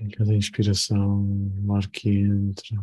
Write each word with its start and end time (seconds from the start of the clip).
Em 0.00 0.08
cada 0.08 0.34
inspiração, 0.34 1.26
o 1.62 1.74
ar 1.74 1.86
que 1.90 2.08
entra 2.08 2.74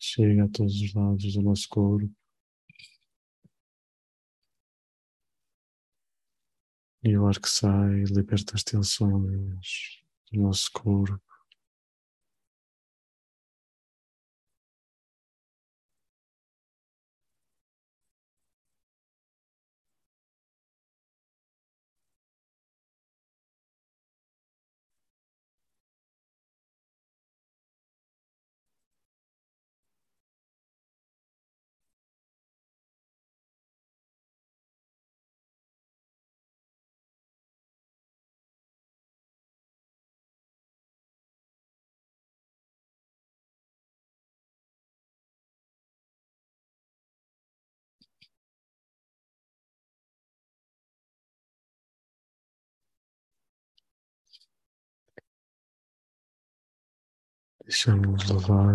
chega 0.00 0.44
a 0.44 0.48
todos 0.48 0.80
os 0.80 0.94
lados 0.94 1.34
do 1.34 1.42
nosso 1.42 1.68
corpo. 1.68 2.10
E 7.02 7.18
o 7.18 7.26
ar 7.26 7.38
que 7.38 7.50
sai 7.50 8.04
liberta 8.04 8.54
as 8.54 8.64
tensões 8.64 10.02
do 10.32 10.40
nosso 10.40 10.72
corpo. 10.72 11.33
Deixamos 57.64 58.28
levar 58.28 58.74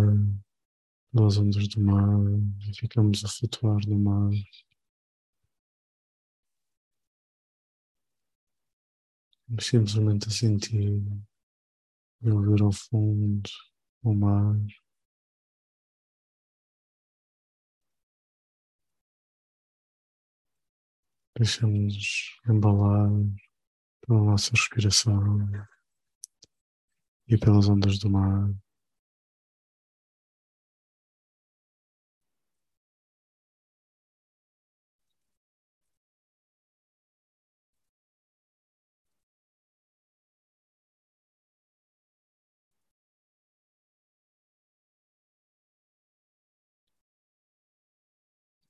pelas 1.11 1.37
ondas 1.37 1.67
do 1.67 1.79
mar 1.79 2.19
e 2.67 2.73
ficamos 2.75 3.23
a 3.23 3.27
flutuar 3.27 3.79
no 3.87 3.99
mar. 3.99 4.31
Simplesmente 9.61 10.27
a 10.27 10.31
sentir 10.31 11.03
e 12.23 12.31
ouvir 12.31 12.63
ao 12.63 12.71
fundo 12.71 13.47
o 14.01 14.15
mar. 14.15 14.55
Deixamos 21.37 22.39
embalar 22.49 23.11
pela 24.01 24.23
nossa 24.23 24.49
respiração 24.49 25.13
e 27.27 27.37
pelas 27.37 27.69
ondas 27.69 27.99
do 27.99 28.09
mar. 28.09 28.49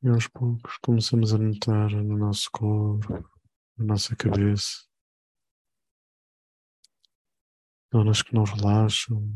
E 0.01 0.07
aos 0.07 0.27
poucos 0.29 0.77
começamos 0.77 1.33
a 1.33 1.37
notar 1.37 1.91
no 1.91 2.17
nosso 2.17 2.49
corpo, 2.53 3.29
na 3.77 3.85
nossa 3.85 4.15
cabeça, 4.15 4.87
zonas 7.93 8.21
que 8.21 8.33
não 8.33 8.45
relaxam, 8.45 9.29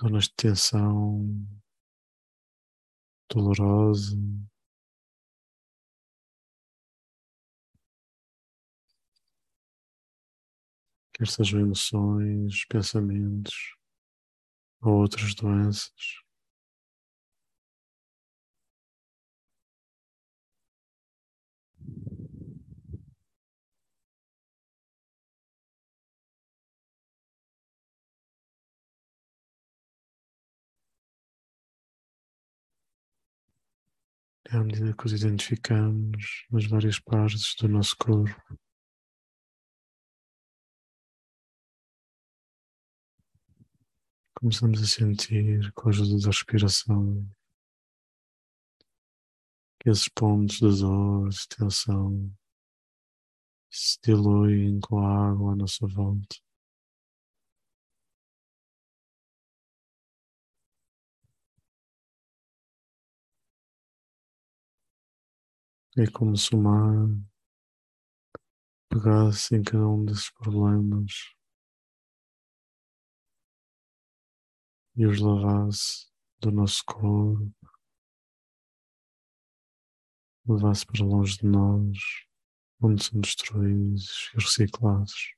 zonas 0.00 0.28
de 0.28 0.34
tensão 0.36 1.44
dolorosa. 3.28 4.16
Quer 11.14 11.26
sejam 11.26 11.62
emoções, 11.62 12.64
pensamentos 12.66 13.74
ou 14.80 15.00
outras 15.00 15.34
doenças. 15.34 16.25
À 34.50 34.62
medida 34.62 34.94
que 34.94 35.06
os 35.06 35.12
identificamos 35.12 36.46
nas 36.50 36.66
várias 36.66 36.98
partes 36.98 37.54
do 37.56 37.68
nosso 37.68 37.96
corpo. 37.96 38.58
Começamos 44.38 44.82
a 44.82 44.86
sentir, 44.86 45.72
com 45.72 45.88
a 45.88 45.90
ajuda 45.90 46.20
da 46.20 46.26
respiração, 46.26 47.26
que 49.80 49.90
esses 49.90 50.08
pontos 50.08 50.56
de 50.56 50.80
dor, 50.80 51.28
de 51.30 51.48
tensão, 51.48 52.30
se 53.70 53.98
diluem 54.04 54.78
com 54.80 54.98
a 54.98 55.30
água 55.30 55.52
à 55.52 55.56
nossa 55.56 55.86
volta. 55.86 56.45
É 65.98 66.04
como 66.12 66.36
se 66.36 66.54
o 66.54 66.58
mar 66.58 67.08
pegasse 68.90 69.56
em 69.56 69.62
cada 69.62 69.88
um 69.88 70.04
desses 70.04 70.30
problemas 70.30 71.34
e 74.94 75.06
os 75.06 75.18
lavasse 75.20 76.12
do 76.38 76.50
nosso 76.52 76.84
corpo, 76.84 77.50
levasse 80.46 80.84
para 80.84 81.02
longe 81.02 81.38
de 81.38 81.46
nós, 81.46 81.98
onde 82.78 83.02
são 83.02 83.18
destruídos 83.18 84.30
e 84.34 84.36
reciclados. 84.36 85.34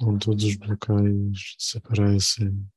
Onde 0.00 0.26
todos 0.26 0.42
os 0.42 0.56
bloqueios 0.56 1.56
desaparecem 1.56 2.68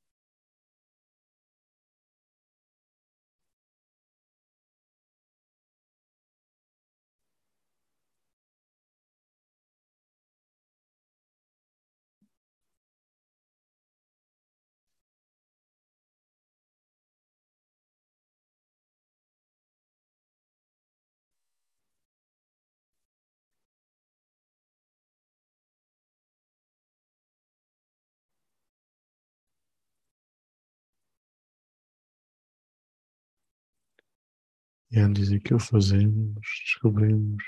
E 34.96 35.00
antes 35.00 35.28
de 35.28 35.42
que 35.42 35.54
o 35.54 35.60
fazemos, 35.60 36.40
descobrimos 36.64 37.44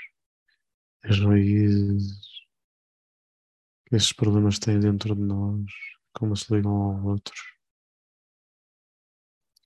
as 1.02 1.18
raízes. 1.18 2.20
Que 3.86 3.96
esses 3.96 4.12
problemas 4.12 4.58
têm 4.58 4.78
dentro 4.78 5.14
de 5.14 5.22
nós, 5.22 5.64
como 6.12 6.36
se 6.36 6.54
ligam 6.54 6.70
ao 6.70 7.06
outro. 7.06 7.34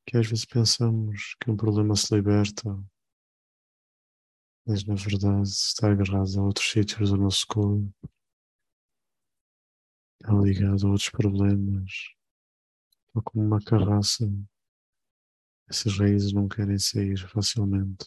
Que 0.07 0.17
às 0.17 0.29
vezes 0.29 0.45
pensamos 0.45 1.35
que 1.43 1.51
um 1.51 1.57
problema 1.57 1.97
se 1.97 2.15
liberta, 2.15 2.71
mas 4.65 4.85
na 4.85 4.95
verdade 4.95 5.49
está 5.49 5.91
agarrado 5.91 6.39
a 6.39 6.43
outros 6.45 6.71
sítios 6.71 7.11
do 7.11 7.17
nosso 7.17 7.45
corpo, 7.49 7.93
está 10.21 10.33
ligado 10.35 10.87
a 10.87 10.91
outros 10.91 11.11
problemas, 11.11 11.91
ou 13.13 13.23
como 13.25 13.45
uma 13.45 13.61
carraça 13.61 14.25
essas 15.73 15.99
raízes 15.99 16.33
não 16.35 16.47
querem 16.49 16.79
sair 16.79 17.17
facilmente. 17.29 18.05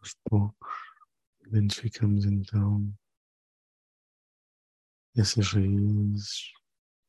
aos 0.00 0.14
poucos, 0.24 0.76
identificamos 1.46 2.24
então 2.24 2.90
essas 5.14 5.52
raízes 5.52 6.52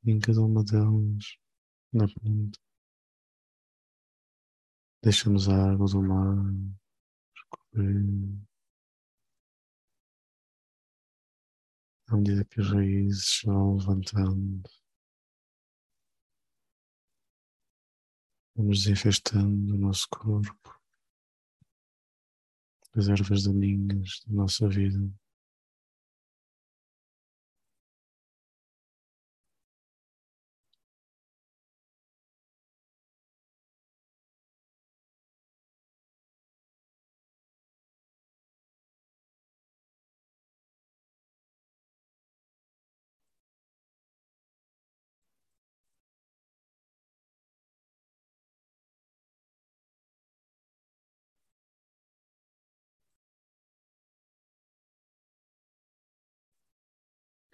em 0.05 0.19
cada 0.19 0.41
uma 0.41 0.63
delas, 0.63 1.37
na 1.93 2.05
ponta. 2.07 2.59
Deixamos 5.03 5.49
a 5.49 5.71
água 5.71 5.87
do 5.87 6.01
mar 6.01 6.37
escorrer 7.35 8.41
à 12.07 12.17
medida 12.17 12.45
que 12.45 12.59
as 12.59 12.67
raízes 12.69 13.41
vão 13.45 13.77
levantando. 13.77 14.63
Vamos 18.55 18.83
desinfestando 18.83 19.73
o 19.73 19.77
nosso 19.77 20.07
corpo, 20.09 20.79
as 22.93 23.07
ervas 23.07 23.43
daninhas 23.43 24.21
da 24.27 24.33
nossa 24.33 24.67
vida. 24.67 25.20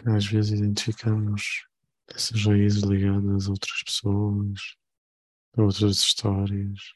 Às 0.05 0.25
vezes 0.25 0.59
identificamos 0.59 1.65
essas 2.09 2.45
raízes 2.45 2.83
ligadas 2.83 3.47
a 3.47 3.51
outras 3.51 3.83
pessoas, 3.83 4.77
a 5.57 5.61
outras 5.61 5.97
histórias. 5.97 6.93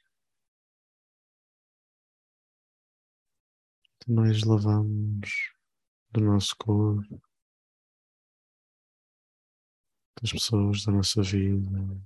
As 4.07 4.44
lavamos 4.44 5.51
do 6.12 6.21
nosso 6.21 6.56
corpo, 6.57 7.21
das 10.21 10.31
pessoas 10.31 10.83
da 10.83 10.92
nossa 10.92 11.21
vida. 11.21 12.01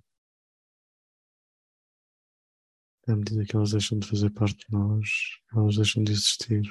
À 3.08 3.16
medida 3.16 3.46
que 3.46 3.56
elas 3.56 3.72
deixam 3.72 4.00
de 4.00 4.08
fazer 4.08 4.30
parte 4.32 4.68
de 4.68 4.74
nós, 4.74 5.10
elas 5.54 5.76
deixam 5.76 6.04
de 6.04 6.12
existir. 6.12 6.64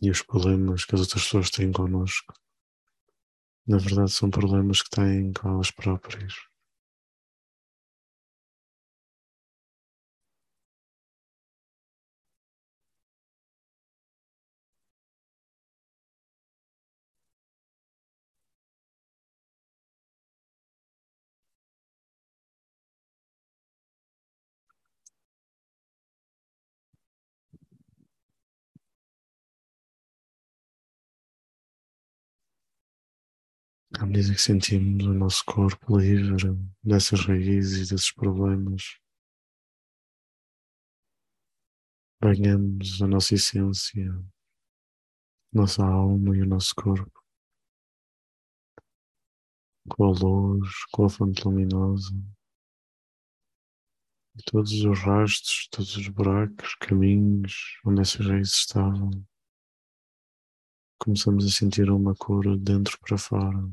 E 0.00 0.10
os 0.10 0.22
problemas 0.22 0.84
que 0.84 0.94
as 0.94 1.00
outras 1.02 1.24
pessoas 1.24 1.50
têm 1.50 1.72
connosco, 1.72 2.32
na 3.66 3.78
verdade, 3.78 4.10
são 4.10 4.30
problemas 4.30 4.82
que 4.82 4.90
têm 4.90 5.32
com 5.32 5.48
elas 5.48 5.70
próprias. 5.70 6.49
À 34.00 34.06
medida 34.06 34.34
que 34.34 34.40
sentimos 34.40 35.04
o 35.04 35.12
nosso 35.12 35.44
corpo 35.44 35.98
livre 35.98 36.56
dessas 36.82 37.20
raízes 37.26 37.90
desses 37.90 38.10
problemas, 38.10 38.98
banhamos 42.18 43.02
a 43.02 43.06
nossa 43.06 43.34
essência, 43.34 44.10
nossa 45.52 45.84
alma 45.84 46.34
e 46.34 46.40
o 46.40 46.46
nosso 46.46 46.74
corpo 46.74 47.22
com 49.90 50.04
a 50.04 50.10
luz, 50.12 50.70
com 50.92 51.04
a 51.04 51.10
fonte 51.10 51.44
luminosa 51.44 52.14
e 54.34 54.42
todos 54.50 54.72
os 54.72 54.98
rastros, 54.98 55.68
todos 55.70 55.94
os 55.98 56.08
buracos, 56.08 56.74
caminhos 56.76 57.78
onde 57.84 58.00
essas 58.00 58.26
raízes 58.26 58.54
estavam. 58.54 59.10
Começamos 60.98 61.44
a 61.44 61.50
sentir 61.50 61.90
uma 61.90 62.14
cura 62.14 62.56
de 62.56 62.64
dentro 62.64 62.98
para 63.00 63.18
fora. 63.18 63.70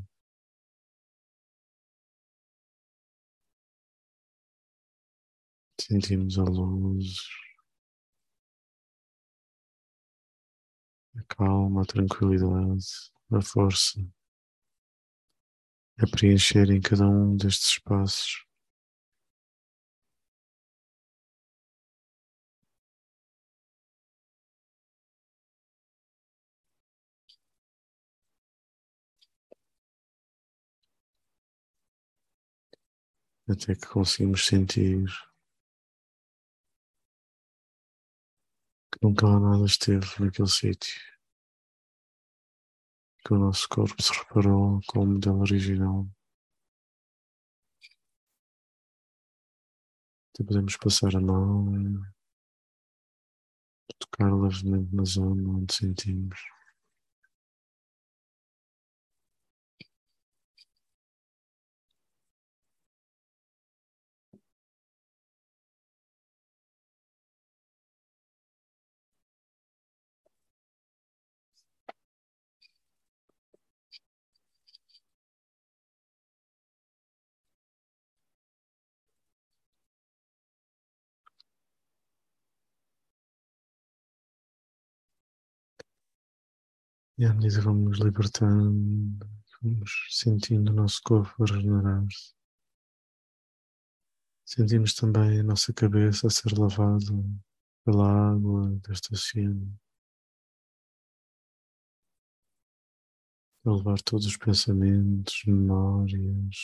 Sentimos 5.88 6.38
a 6.38 6.44
luz, 6.44 7.16
a 11.16 11.22
calma, 11.28 11.82
a 11.82 11.84
tranquilidade, 11.84 12.86
a 13.30 13.40
força 13.42 14.00
a 16.00 16.06
preencher 16.08 16.70
em 16.70 16.80
cada 16.80 17.06
um 17.08 17.36
destes 17.36 17.70
espaços. 17.70 18.44
Até 33.48 33.74
que 33.74 33.86
conseguimos 33.88 34.46
sentir 34.46 35.04
que 38.98 39.06
nunca 39.06 39.26
nada 39.38 39.64
esteve 39.64 40.06
naquele 40.18 40.48
sítio, 40.48 41.00
que 43.24 43.32
o 43.32 43.38
nosso 43.38 43.68
corpo 43.68 44.02
se 44.02 44.12
reparou 44.12 44.80
com 44.88 45.00
o 45.00 45.06
modelo 45.06 45.40
original. 45.40 46.08
Até 50.34 50.44
podemos 50.44 50.76
passar 50.76 51.14
a 51.16 51.20
mão, 51.20 51.72
tocar 53.98 54.32
levemente 54.32 54.94
na 54.94 55.04
zona 55.04 55.48
onde 55.58 55.74
sentimos. 55.74 56.57
E 87.20 87.24
à 87.24 87.34
medida 87.34 87.58
que 87.58 87.64
vamos 87.64 87.98
libertando, 87.98 89.28
vamos 89.60 89.90
sentindo 90.08 90.70
o 90.70 90.74
nosso 90.74 91.00
corpo 91.02 91.44
regenerar-se. 91.44 92.32
Sentimos 94.46 94.94
também 94.94 95.40
a 95.40 95.42
nossa 95.42 95.74
cabeça 95.74 96.28
a 96.28 96.30
ser 96.30 96.56
lavada 96.56 97.12
pela 97.84 98.30
água 98.30 98.70
deste 98.86 99.12
oceano. 99.12 99.76
A 103.66 103.72
levar 103.72 104.00
todos 104.02 104.24
os 104.24 104.36
pensamentos, 104.36 105.42
memórias, 105.44 106.56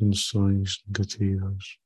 emoções 0.00 0.82
negativas, 0.86 1.78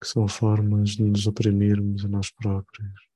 que 0.00 0.06
são 0.06 0.28
formas 0.28 0.90
de 0.90 1.02
nos 1.02 1.26
oprimirmos 1.26 2.04
a 2.04 2.08
nós 2.08 2.30
próprios. 2.30 3.15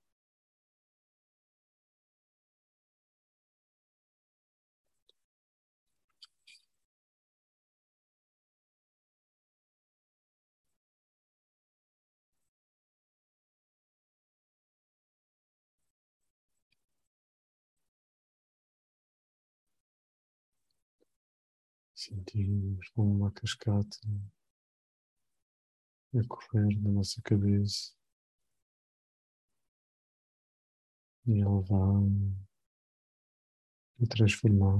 Sentimos 22.00 22.88
como 22.94 23.14
uma 23.14 23.30
cascata 23.30 23.98
a 26.14 26.26
correr 26.26 26.80
na 26.80 26.92
nossa 26.92 27.20
cabeça. 27.20 27.94
E 31.26 31.42
a 31.42 31.46
levar 31.46 32.00
e 33.98 34.06
transformar 34.06 34.78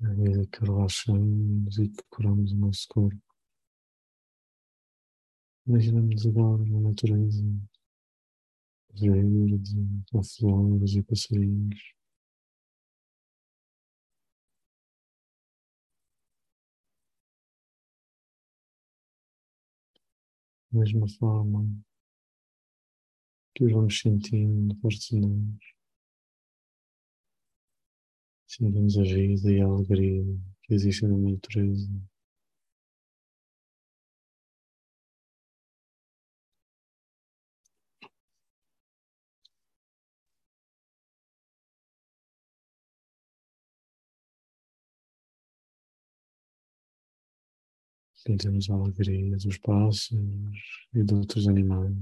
à 0.00 0.08
medida 0.14 0.46
que 0.46 0.64
relaxamos 0.64 1.78
e 1.78 1.88
que 1.88 2.02
curamos 2.10 2.52
o 2.52 2.56
nosso 2.56 2.86
corpo. 2.88 3.20
Imaginamos 5.66 6.26
agora 6.26 6.64
na 6.64 6.80
natureza 6.80 7.44
verde, 8.94 9.76
com 10.10 10.22
flores 10.22 10.94
e 10.94 11.02
passarinhos. 11.02 11.94
Da 20.70 20.80
mesma 20.80 21.08
forma 21.08 21.66
que 23.54 23.64
os 23.64 23.72
vamos 23.72 23.98
sentindo 23.98 24.74
fortes 24.80 25.08
de 25.08 25.20
nós. 25.20 25.77
Sentimos 28.48 28.96
a 28.96 29.02
vida 29.02 29.52
e 29.52 29.60
a 29.60 29.66
alegria 29.66 30.24
que 30.62 30.74
existe 30.74 31.06
na 31.06 31.18
natureza. 31.18 31.86
Sentimos 48.14 48.70
a 48.70 48.74
alegria 48.74 49.36
dos 49.36 49.58
pássaros 49.58 50.08
e 50.94 51.04
de 51.04 51.14
outros 51.14 51.46
animais. 51.46 51.94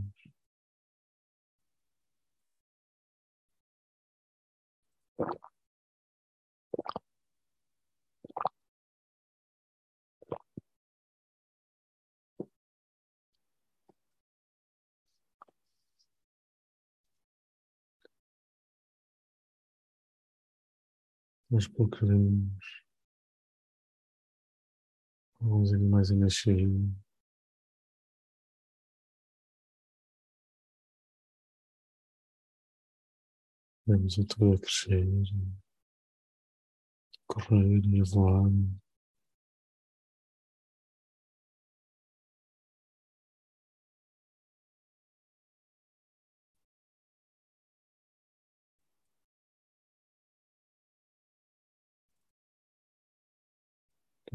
Poucos 21.48 22.00
vemos 22.00 22.82
alguns 25.40 25.72
animais 25.72 26.10
a 26.10 26.16
nascer. 26.16 26.66
Vemos 33.86 34.18
a 34.18 34.24
toda 34.26 34.56
a 34.56 34.58
crescer, 34.58 35.06
correr 37.28 37.80
e 37.84 38.02
voar. 38.02 38.50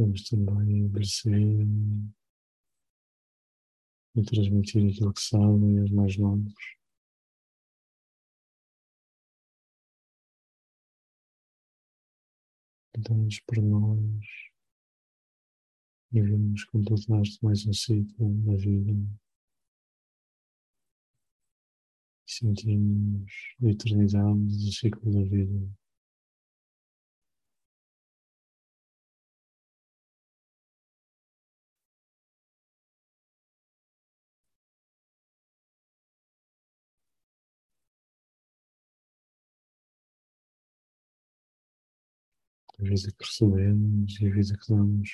Vamos 0.02 0.24
também 0.24 0.80
envelhecer 0.80 1.32
e 4.16 4.24
transmitir 4.24 4.90
aquilo 4.90 5.14
que 5.14 5.22
sabem 5.22 5.78
aos 5.78 5.92
mais 5.92 6.18
novos. 6.18 6.56
Damos 12.98 13.40
por 13.42 13.62
nós 13.62 14.26
e 16.12 16.20
vemos 16.20 16.64
completar-se 16.64 17.38
mais 17.46 17.68
um 17.68 17.74
ciclo 17.74 18.28
na 18.44 18.56
vida. 18.56 18.94
Sentimos 22.26 23.32
a 23.64 23.70
eternidade 23.70 24.48
do 24.48 24.72
ciclo 24.74 25.14
da 25.14 25.22
vida. 25.30 25.81
A 42.82 42.84
vida 42.84 43.12
que 43.12 43.26
recebemos 43.26 44.20
e 44.20 44.28
a 44.28 44.34
vida 44.34 44.58
que 44.58 44.74
damos. 44.74 45.10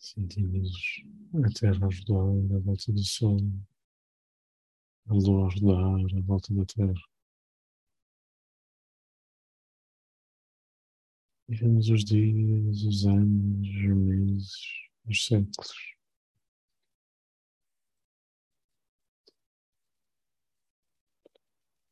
Sentimos 0.00 1.04
a 1.44 1.52
Terra 1.52 1.86
a 1.86 2.58
volta 2.58 2.90
do 2.90 3.04
Sol, 3.04 3.36
a 5.06 5.12
Lua 5.12 5.46
a 5.46 5.50
rodar 5.52 6.22
volta 6.22 6.54
da 6.54 6.64
Terra. 6.64 6.94
E 11.50 11.54
vemos 11.54 11.90
os 11.90 12.02
dias, 12.02 12.82
os 12.82 13.04
anos, 13.04 13.68
os 13.68 13.94
meses, 13.94 14.52
os 15.06 15.26
séculos. 15.26 15.96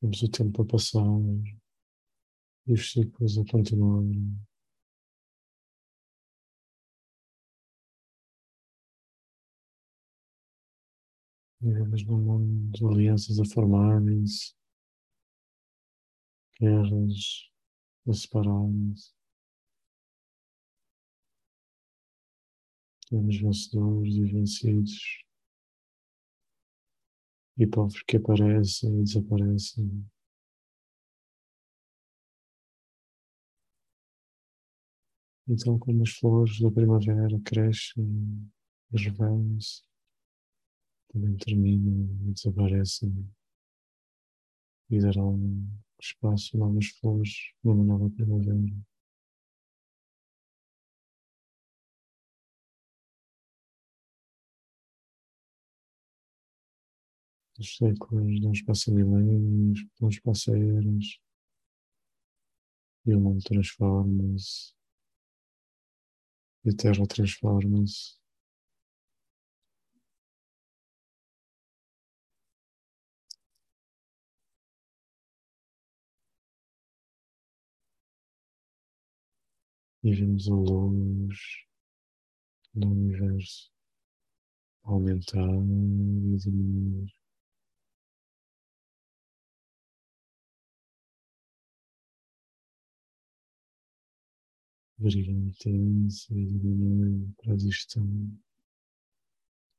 Vemos 0.00 0.22
o 0.22 0.30
tempo 0.30 0.62
a 0.62 0.64
passar 0.64 1.02
e 2.66 2.72
os 2.72 2.90
ciclos 2.90 3.36
a 3.36 3.44
continuar. 3.44 4.47
E 11.60 11.72
vemos 11.72 12.04
no 12.04 12.18
mundo 12.18 12.88
alianças 12.88 13.40
a 13.40 13.44
formarem-se, 13.44 14.54
guerras 16.60 17.50
a 18.08 18.12
separarem-se. 18.12 19.12
Vemos 23.10 23.40
vencedores 23.40 24.14
e 24.14 24.24
vencidos 24.24 25.24
e 27.56 27.66
povos 27.66 28.02
que 28.02 28.16
aparecem 28.18 29.00
e 29.00 29.02
desaparecem. 29.02 30.08
Então, 35.48 35.78
como 35.78 36.02
as 36.02 36.10
flores 36.10 36.60
da 36.60 36.70
primavera 36.70 37.40
crescem 37.40 38.04
e 38.92 39.02
revelam-se, 39.02 39.87
também 41.08 41.36
terminam 41.36 42.08
e 42.28 42.32
desaparecem 42.32 43.12
e 44.90 44.98
darão 45.00 45.38
espaço 46.00 46.56
a 46.56 46.60
novas 46.60 46.88
flores 46.88 47.52
numa 47.62 47.84
nova 47.84 48.10
primavera. 48.10 48.74
Os 57.58 57.76
séculos 57.76 58.40
não 58.40 58.52
espaçam 58.52 58.94
milênios, 58.94 59.84
não 60.00 60.08
espaçam 60.08 60.54
eras, 60.54 61.18
e 63.04 63.14
o 63.14 63.20
mundo 63.20 63.42
transforma-se, 63.42 64.74
e 66.64 66.70
a 66.70 66.76
Terra 66.76 67.06
transforma-se. 67.06 68.17
A 80.04 80.08
luz 80.08 81.38
do 82.72 82.88
universo 82.88 83.72
aumentar 84.84 85.42
e 85.42 86.36
diminuir. 86.38 87.12
brilho 94.98 95.32
intenso 95.32 96.32
e 96.32 96.46
diminui 96.46 97.32
para 97.36 97.52
a 97.52 97.56
digestão, 97.56 98.04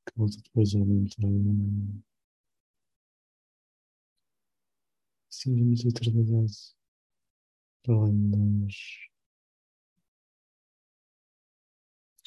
que 0.06 0.16
volta 0.16 0.36
depois 0.42 0.74
a 0.74 0.78
aumentar. 0.78 1.28
Sentimos 5.30 5.84
a 5.84 5.88
eternidade 5.88 6.74
para 7.82 7.94
além 7.94 8.30
de 8.30 8.36
nós. 8.36 9.09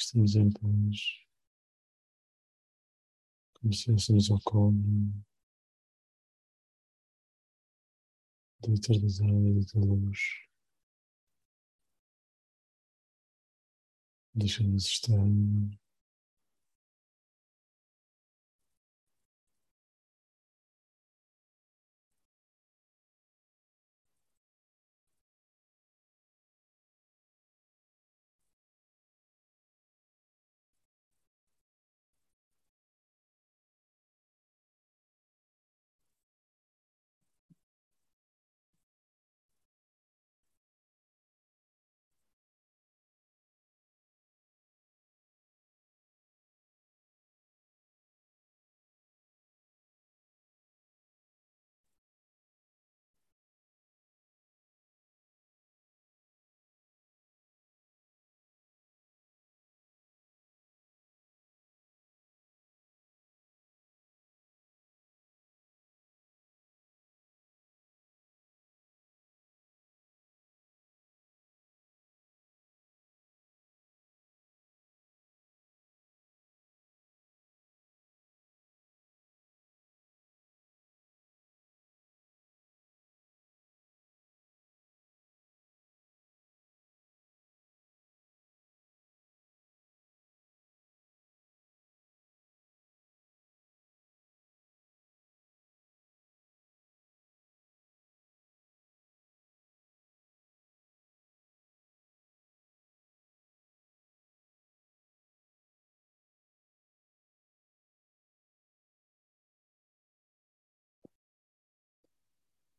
Estamos 0.06 0.36
em 0.36 0.52
paz, 0.52 1.24
como 3.54 3.72
se 3.74 3.80
estivéssemos 3.80 4.30
ao 4.30 4.42
colo 4.42 4.74
da 8.62 8.74
eternidade 8.74 9.62
e 9.62 9.66
da 9.74 9.80
luz. 9.80 10.20
Deixa-nos 14.36 14.86
estar 14.88 15.18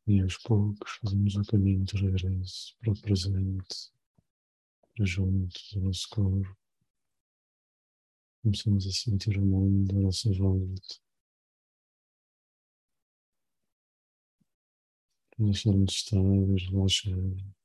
E 0.07 0.21
aos 0.21 0.37
poucos 0.37 0.99
fazemos 1.03 1.35
o 1.35 1.45
caminho 1.45 1.83
de 1.85 1.97
regresso 1.97 2.77
para 2.79 2.93
o 2.93 3.01
presente, 3.01 3.91
para 4.95 5.07
junto 5.07 5.59
do 5.73 5.81
nosso 5.81 6.09
corpo. 6.11 6.57
Começamos 8.43 8.87
a 8.87 8.93
sentir 8.93 9.39
o 9.39 9.47
mundo 9.47 9.97
à 9.97 10.01
nossa 10.01 10.31
volta. 10.35 10.97
Deixar-nos 15.39 15.95
estar, 15.95 16.19
relaxar. 16.19 17.64